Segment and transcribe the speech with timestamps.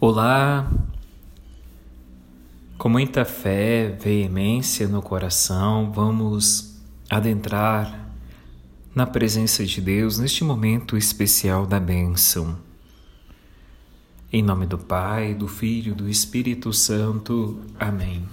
[0.00, 0.70] Olá,
[2.78, 8.08] com muita fé, veemência no coração, vamos adentrar
[8.94, 12.56] na presença de Deus neste momento especial da bênção.
[14.32, 17.60] Em nome do Pai, do Filho do Espírito Santo.
[17.76, 18.24] Amém.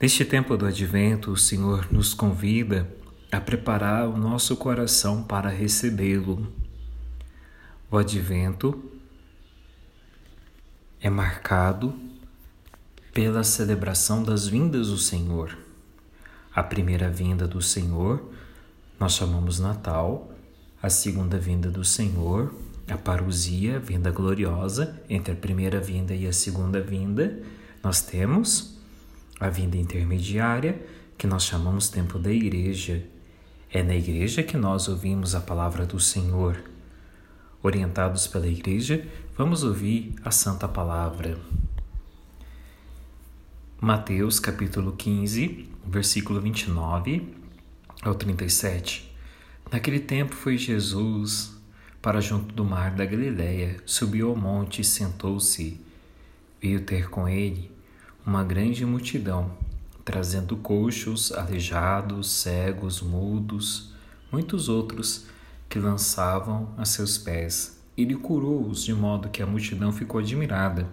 [0.00, 2.92] Neste tempo do advento, o Senhor nos convida
[3.30, 6.52] a preparar o nosso coração para recebê-lo.
[7.88, 8.91] O advento
[11.02, 11.92] é marcado
[13.12, 15.58] pela celebração das vindas do Senhor.
[16.54, 18.32] A primeira vinda do Senhor
[19.00, 20.30] nós chamamos Natal,
[20.80, 22.54] a segunda vinda do Senhor,
[22.88, 27.42] a parousia, vinda gloriosa, entre a primeira vinda e a segunda vinda,
[27.82, 28.78] nós temos
[29.40, 30.80] a vinda intermediária,
[31.18, 33.02] que nós chamamos tempo da igreja.
[33.72, 36.62] É na igreja que nós ouvimos a palavra do Senhor.
[37.62, 41.38] Orientados pela igreja, Vamos ouvir a Santa Palavra.
[43.80, 47.34] Mateus capítulo 15, versículo 29
[48.02, 49.10] ao 37.
[49.70, 51.56] Naquele tempo foi Jesus
[52.02, 55.80] para junto do mar da Galileia, subiu ao monte e sentou-se.
[56.60, 57.70] Veio ter com ele
[58.26, 59.50] uma grande multidão,
[60.04, 63.94] trazendo coxos, aleijados, cegos, mudos,
[64.30, 65.26] muitos outros
[65.72, 70.88] que lançavam a seus pés ele curou-os de modo que a multidão ficou admirada.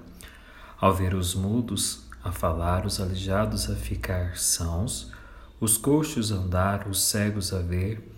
[0.79, 5.11] Ao ver os mudos a falar, os aleijados a ficar sãos,
[5.59, 8.15] os coxos a andar, os cegos a ver,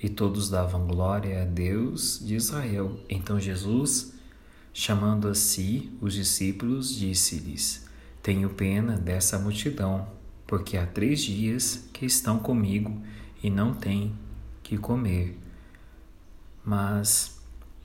[0.00, 3.00] e todos davam glória a Deus de Israel.
[3.08, 4.14] Então Jesus,
[4.72, 7.88] chamando a si os discípulos, disse-lhes:
[8.22, 10.06] Tenho pena dessa multidão,
[10.46, 13.02] porque há três dias que estão comigo
[13.42, 14.14] e não têm
[14.62, 15.43] que comer.
[16.64, 17.38] Mas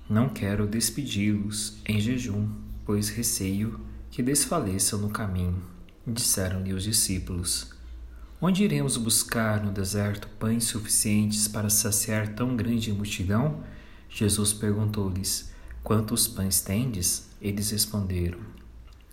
[0.10, 2.50] não quero despedi-los em jejum,
[2.86, 5.62] pois receio que desfaleçam no caminho.
[6.08, 7.72] Disseram-lhe os discípulos:
[8.42, 13.64] Onde iremos buscar no deserto pães suficientes para saciar tão grande multidão?
[14.10, 15.52] Jesus perguntou-lhes:
[15.84, 17.30] Quantos pães tendes?
[17.42, 18.40] Eles responderam: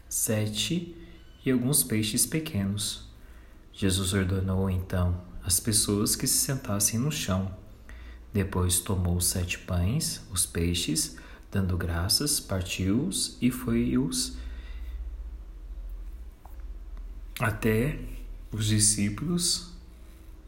[0.08, 0.96] Sete
[1.44, 3.04] e alguns peixes pequenos.
[3.72, 7.65] Jesus ordenou então às pessoas que se sentassem no chão.
[8.36, 11.16] Depois tomou os sete pães, os peixes,
[11.50, 14.36] dando graças, partiu-os e foi-os
[17.40, 17.98] até
[18.52, 19.72] os discípulos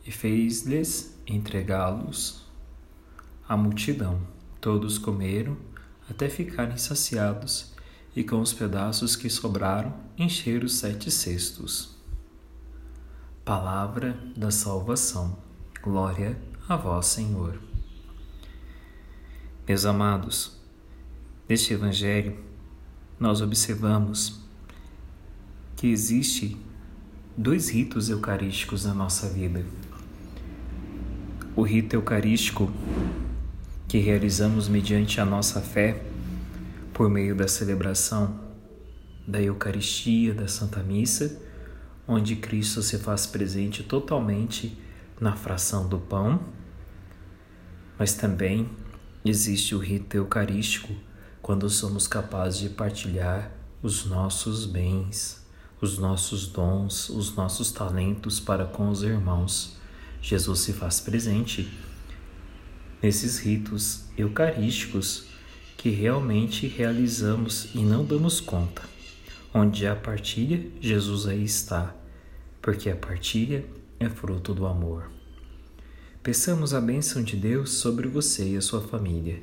[0.04, 2.44] e fez-lhes entregá-los
[3.48, 4.20] à multidão.
[4.60, 5.56] Todos comeram
[6.10, 7.72] até ficarem saciados
[8.14, 11.96] e com os pedaços que sobraram encheram os sete cestos.
[13.46, 15.38] Palavra da salvação.
[15.82, 16.38] Glória
[16.68, 17.58] a vós, Senhor.
[19.68, 20.58] Meus amados,
[21.46, 22.34] neste Evangelho
[23.20, 24.40] nós observamos
[25.76, 26.56] que existe
[27.36, 29.62] dois ritos eucarísticos na nossa vida.
[31.54, 32.72] O rito eucarístico
[33.86, 36.02] que realizamos mediante a nossa fé
[36.94, 38.40] por meio da celebração
[39.26, 41.42] da Eucaristia, da Santa Missa,
[42.06, 44.78] onde Cristo se faz presente totalmente
[45.20, 46.40] na fração do pão,
[47.98, 48.66] mas também
[49.24, 50.94] Existe o rito eucarístico
[51.42, 53.50] quando somos capazes de partilhar
[53.82, 55.44] os nossos bens,
[55.80, 59.76] os nossos dons, os nossos talentos para com os irmãos.
[60.22, 61.68] Jesus se faz presente
[63.02, 65.26] nesses ritos eucarísticos
[65.76, 68.82] que realmente realizamos e não damos conta.
[69.52, 71.94] Onde há partilha, Jesus aí está,
[72.60, 73.64] porque a partilha
[73.98, 75.17] é fruto do amor.
[76.28, 79.42] Peçamos a bênção de Deus sobre você e a sua família.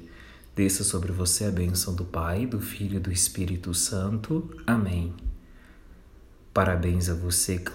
[0.55, 4.55] Desça sobre você a bênção do Pai, do Filho e do Espírito Santo.
[4.67, 5.11] Amém.
[6.53, 7.57] Parabéns a você,